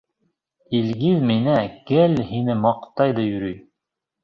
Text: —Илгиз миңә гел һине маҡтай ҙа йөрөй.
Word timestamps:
—Илгиз 0.77 1.19
миңә 1.33 1.59
гел 1.93 2.19
һине 2.33 2.57
маҡтай 2.65 3.17
ҙа 3.21 3.29
йөрөй. 3.31 3.57